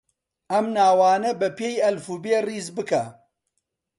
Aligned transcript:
ئەم 0.51 0.65
ناوانە 0.77 1.31
بەپێی 1.41 1.81
ئەلفوبێ 1.83 2.35
ڕیز 2.47 2.67
بکە. 2.75 3.03